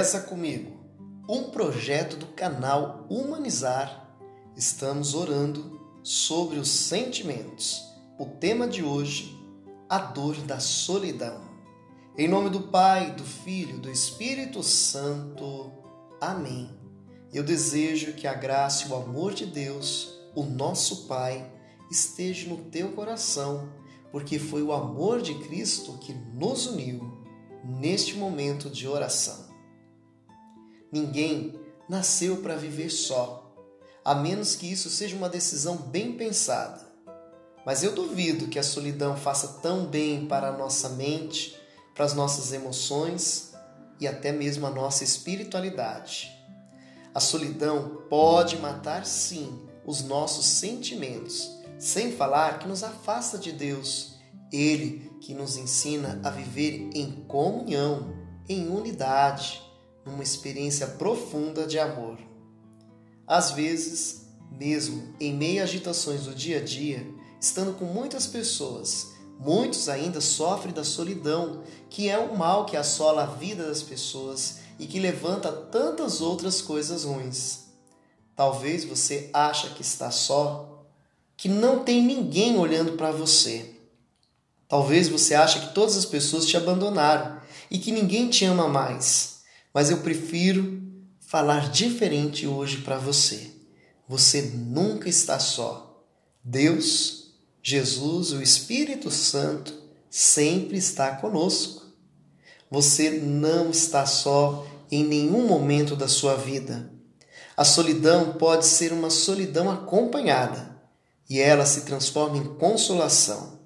[0.00, 0.80] Reza comigo.
[1.28, 4.16] Um projeto do canal Humanizar.
[4.56, 7.84] Estamos orando sobre os sentimentos.
[8.18, 9.38] O tema de hoje,
[9.90, 11.42] a dor da solidão.
[12.16, 15.70] Em nome do Pai, do Filho, do Espírito Santo.
[16.18, 16.70] Amém.
[17.30, 21.46] Eu desejo que a graça e o amor de Deus, o nosso Pai,
[21.90, 23.68] esteja no teu coração,
[24.10, 27.22] porque foi o amor de Cristo que nos uniu
[27.62, 29.49] neste momento de oração.
[30.92, 31.54] Ninguém
[31.88, 33.54] nasceu para viver só,
[34.04, 36.80] a menos que isso seja uma decisão bem pensada.
[37.64, 41.56] Mas eu duvido que a solidão faça tão bem para a nossa mente,
[41.94, 43.52] para as nossas emoções
[44.00, 46.30] e até mesmo a nossa espiritualidade.
[47.14, 54.14] A solidão pode matar sim os nossos sentimentos, sem falar que nos afasta de Deus,
[54.52, 58.14] Ele que nos ensina a viver em comunhão,
[58.48, 59.69] em unidade
[60.10, 62.18] numa experiência profunda de amor.
[63.26, 67.06] Às vezes, mesmo em meio a agitações do dia a dia,
[67.40, 73.22] estando com muitas pessoas, muitos ainda sofrem da solidão, que é um mal que assola
[73.22, 77.60] a vida das pessoas e que levanta tantas outras coisas ruins.
[78.34, 80.84] Talvez você acha que está só,
[81.36, 83.76] que não tem ninguém olhando para você.
[84.68, 87.40] Talvez você ache que todas as pessoas te abandonaram
[87.70, 89.39] e que ninguém te ama mais
[89.72, 90.82] mas eu prefiro
[91.20, 93.52] falar diferente hoje para você.
[94.08, 96.04] Você nunca está só.
[96.42, 99.72] Deus, Jesus, o Espírito Santo
[100.10, 101.86] sempre está conosco.
[102.70, 106.90] Você não está só em nenhum momento da sua vida.
[107.56, 110.76] A solidão pode ser uma solidão acompanhada
[111.28, 113.60] e ela se transforma em consolação.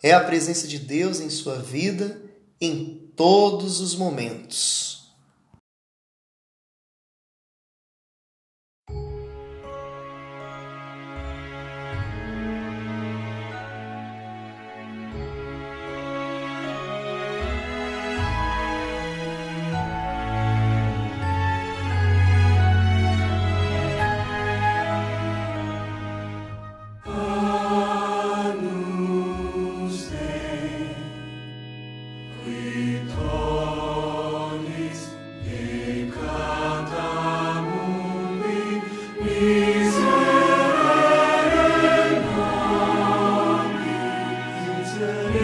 [0.00, 2.22] É a presença de Deus em sua vida
[2.60, 4.97] em todos os momentos.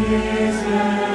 [0.06, 1.13] A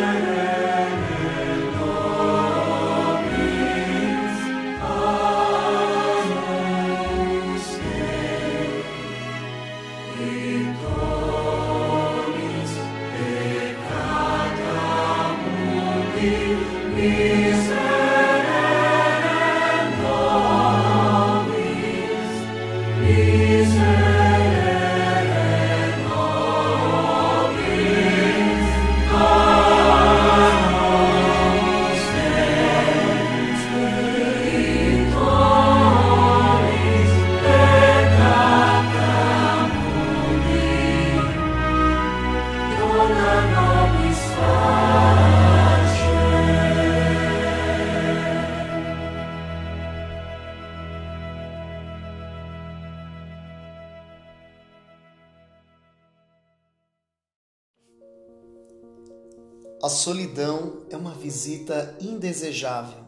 [59.99, 63.03] solidão é uma visita indesejável.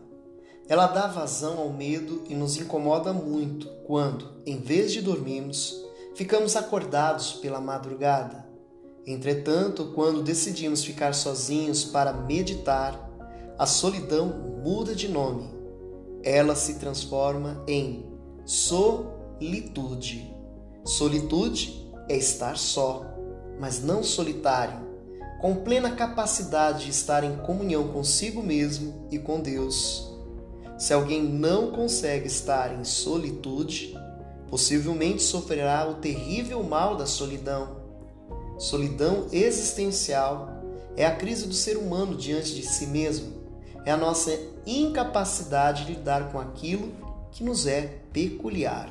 [0.68, 5.74] Ela dá vazão ao medo e nos incomoda muito quando, em vez de dormirmos,
[6.16, 8.46] ficamos acordados pela madrugada.
[9.08, 13.10] Entretanto, quando decidimos ficar sozinhos para meditar,
[13.58, 14.28] a solidão
[14.62, 15.50] muda de nome.
[16.24, 18.06] Ela se transforma em
[18.46, 20.30] solitude.
[20.84, 23.06] Solitude é estar só,
[23.60, 24.91] mas não solitário
[25.42, 30.08] com plena capacidade de estar em comunhão consigo mesmo e com Deus.
[30.78, 33.98] Se alguém não consegue estar em solitude,
[34.50, 37.82] possivelmente sofrerá o terrível mal da solidão.
[38.60, 40.48] Solidão existencial
[40.96, 43.34] é a crise do ser humano diante de si mesmo,
[43.84, 46.92] é a nossa incapacidade de lidar com aquilo
[47.32, 48.90] que nos é peculiar.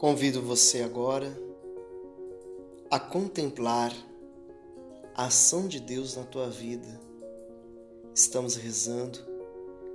[0.00, 1.30] Convido você agora
[2.90, 3.94] a contemplar
[5.14, 6.98] a ação de Deus na tua vida.
[8.14, 9.18] Estamos rezando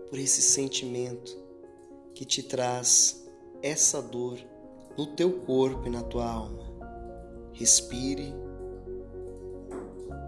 [0.08, 1.36] por esse sentimento
[2.14, 3.26] que te traz
[3.64, 4.38] essa dor
[4.96, 6.64] no teu corpo e na tua alma.
[7.52, 8.32] Respire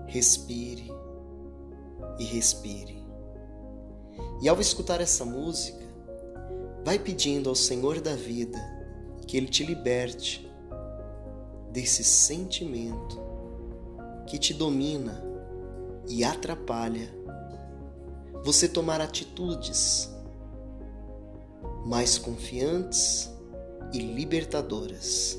[0.08, 0.90] respire
[2.18, 3.06] e respire.
[4.42, 5.86] E ao escutar essa música,
[6.84, 8.77] vai pedindo ao Senhor da vida
[9.28, 10.50] que Ele te liberte
[11.72, 13.22] desse sentimento
[14.26, 15.24] que te domina
[16.08, 17.14] e atrapalha
[18.44, 20.10] você tomar atitudes
[21.86, 23.32] mais confiantes
[23.94, 25.38] e libertadoras.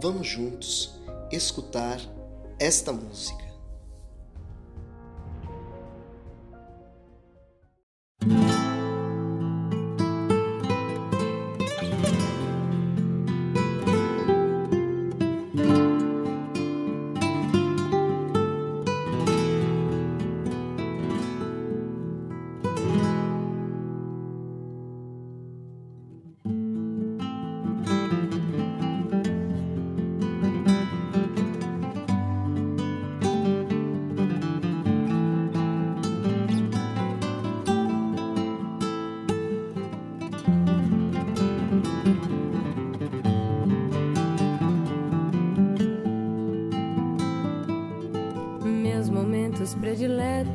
[0.00, 1.00] Vamos juntos
[1.32, 2.00] escutar
[2.58, 3.47] esta música.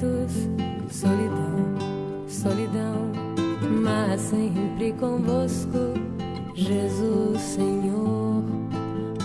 [0.04, 0.50] Prediletos,
[0.90, 3.12] solidão, solidão,
[3.82, 5.94] mas sempre convosco,
[6.54, 8.44] Jesus Senhor.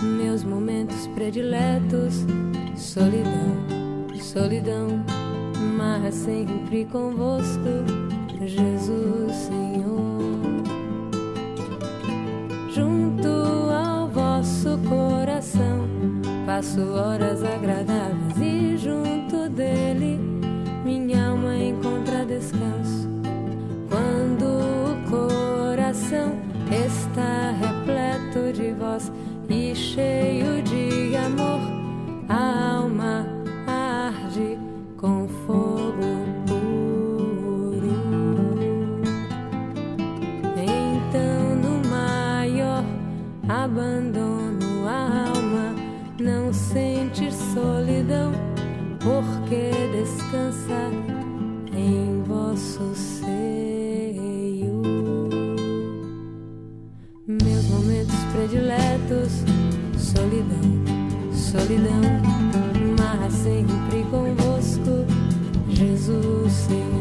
[0.01, 2.25] Meus momentos prediletos,
[2.75, 3.55] solidão,
[4.21, 4.87] solidão,
[5.77, 7.83] mas sempre convosco,
[8.45, 9.99] Jesus Senhor.
[12.73, 15.87] Junto ao vosso coração,
[16.45, 20.28] passo horas agradáveis e junto dele
[43.69, 45.75] abandono, a alma
[46.19, 48.31] não sente solidão,
[48.99, 50.91] porque descansa
[51.71, 54.81] em vosso seio.
[57.27, 59.43] Meus momentos prediletos,
[59.97, 62.01] solidão, solidão,
[62.97, 65.05] mas sempre convosco,
[65.69, 66.98] Jesus Senhor.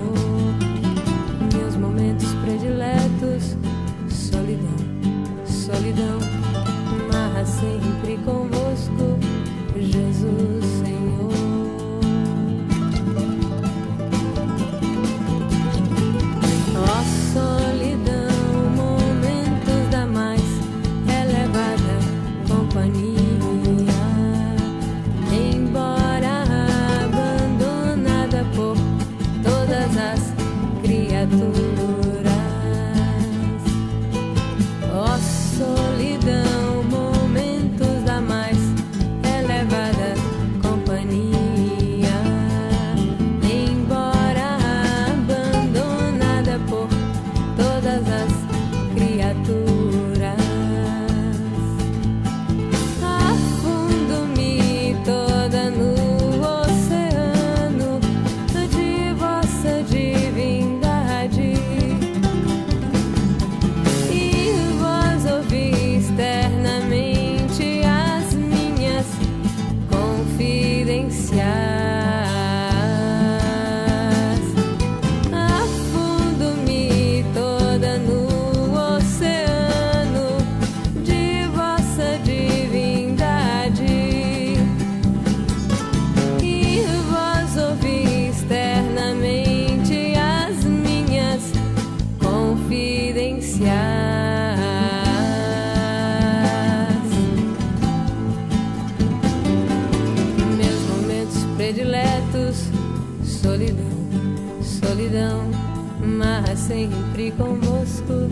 [106.88, 108.28] Sempre convosco,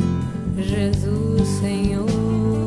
[0.58, 2.65] Jesus Senhor.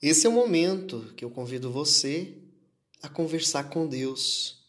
[0.00, 2.36] Esse é o momento que eu convido você
[3.02, 4.62] a conversar com Deus.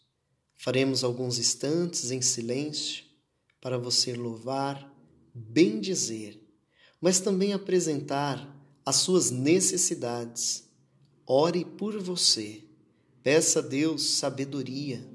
[0.56, 3.04] Faremos alguns instantes em silêncio
[3.60, 4.90] para você louvar,
[5.34, 6.40] bendizer,
[7.00, 10.64] mas também apresentar as suas necessidades.
[11.26, 12.64] Ore por você.
[13.22, 15.06] Peça a Deus sabedoria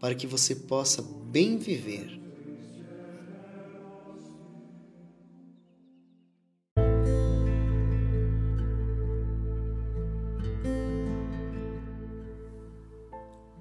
[0.00, 2.25] para que você possa bem viver.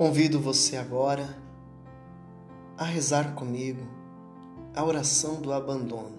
[0.00, 1.28] Convido você agora
[2.78, 3.86] a rezar comigo
[4.74, 6.16] a oração do abandono,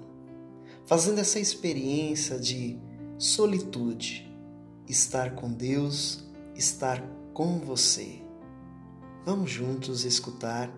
[0.86, 2.80] fazendo essa experiência de
[3.18, 4.32] solitude,
[4.88, 6.24] estar com Deus,
[6.54, 7.02] estar
[7.34, 8.22] com você.
[9.26, 10.72] Vamos juntos escutar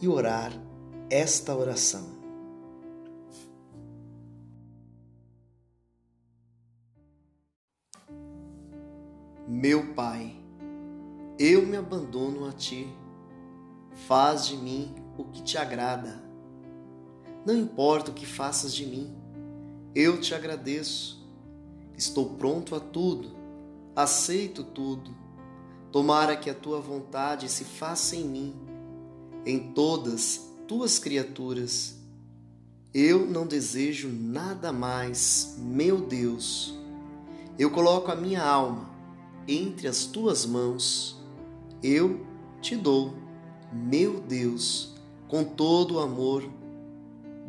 [0.00, 0.52] e orar
[1.08, 2.08] esta oração.
[9.46, 10.41] Meu Pai,
[11.44, 12.86] eu me abandono a ti.
[14.06, 16.22] Faz de mim o que te agrada.
[17.44, 19.12] Não importa o que faças de mim,
[19.92, 21.20] eu te agradeço.
[21.98, 23.32] Estou pronto a tudo,
[23.96, 25.10] aceito tudo.
[25.90, 28.54] Tomara que a tua vontade se faça em mim,
[29.44, 31.96] em todas tuas criaturas.
[32.94, 36.78] Eu não desejo nada mais, meu Deus.
[37.58, 38.88] Eu coloco a minha alma
[39.48, 41.20] entre as tuas mãos
[41.82, 42.20] eu
[42.60, 43.14] te dou,
[43.72, 44.94] meu Deus,
[45.28, 46.48] com todo o amor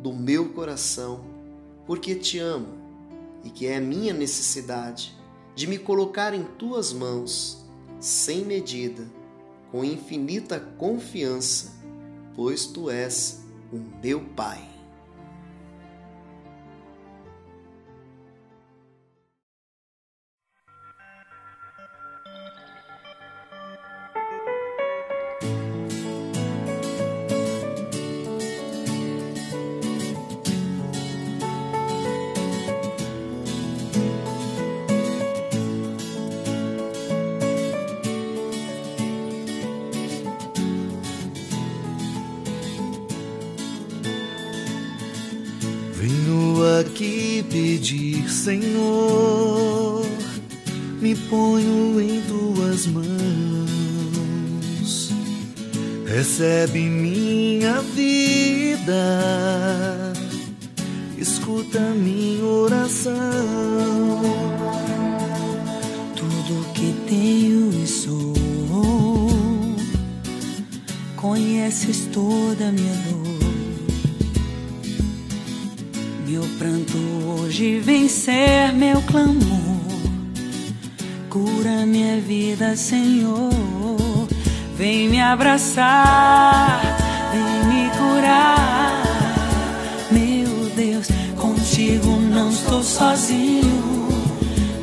[0.00, 1.24] do meu coração,
[1.86, 2.68] porque te amo
[3.44, 5.14] e que é minha necessidade
[5.54, 7.64] de me colocar em tuas mãos,
[8.00, 9.06] sem medida,
[9.70, 11.72] com infinita confiança,
[12.34, 14.73] pois tu és o meu Pai.
[47.54, 50.04] Pedir, Senhor,
[51.00, 53.04] me ponho em tuas mãos.
[56.04, 58.92] Recebe minha vida,
[61.16, 63.14] escuta minha oração.
[66.16, 68.34] Tudo que tenho e sou,
[71.14, 73.33] conheces toda minha dor
[76.58, 79.34] pranto hoje vencer meu clamor.
[81.28, 83.50] Cura minha vida, Senhor.
[84.76, 86.80] Vem me abraçar,
[87.32, 87.42] vem
[87.72, 89.02] me curar.
[90.10, 94.08] Meu Deus, contigo não estou sozinho.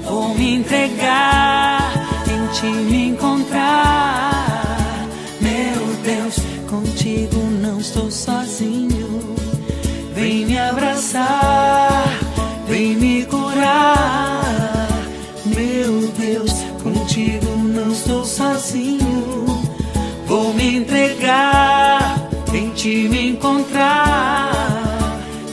[0.04, 1.94] Vou me entregar,
[2.28, 5.08] em ti me encontrar.
[5.40, 6.36] Meu Deus,
[6.70, 8.91] contigo não estou sozinho.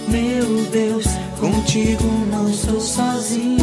[0.08, 1.06] Meu Deus,
[1.40, 3.58] contigo não estou sozinho.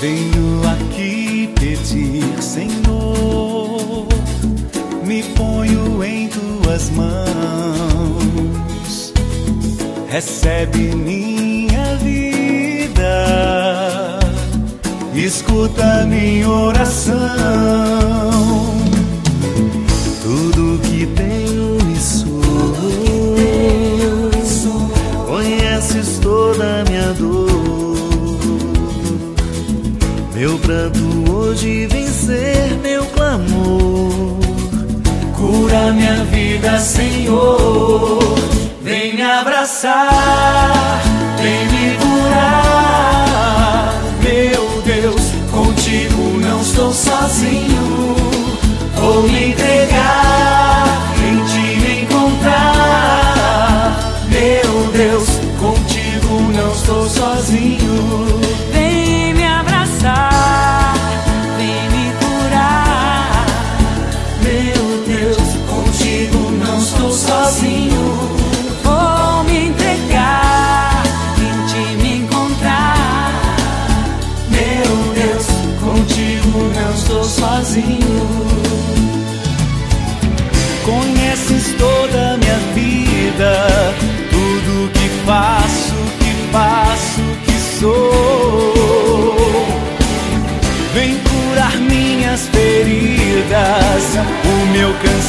[0.00, 3.14] Venho aqui pedir, Senhor
[5.04, 7.24] me ponho em tuas mãos.
[10.08, 13.28] Recebe minha vida,
[15.14, 17.14] escuta minha oração.
[30.64, 33.94] Pranto hoje vencer meu clamor
[36.84, 38.20] Senhor.
[38.82, 41.02] Vem me abraçar,
[41.38, 43.94] vem me curar.
[44.22, 48.14] Meu Deus, contigo não estou sozinho.
[48.96, 49.93] Vou me entregar,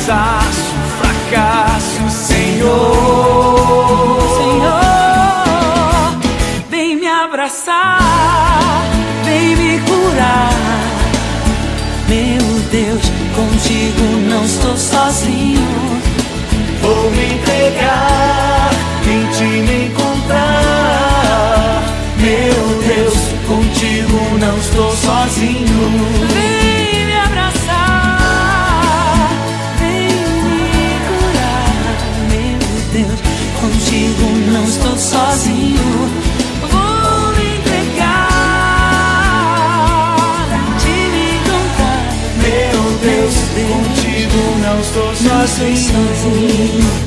[0.06, 3.66] cansaço, fracasso, Senhor.
[4.38, 4.82] Senhor,
[6.70, 8.84] vem me abraçar,
[9.24, 10.54] vem me curar.
[12.08, 13.02] Meu Deus,
[13.36, 15.66] contigo não estou sozinho.
[16.82, 18.70] Vou me entregar,
[19.08, 21.82] em ti me encontrar.
[22.20, 26.55] Meu Deus, contigo não estou sozinho.
[45.46, 47.05] Estou sozinho.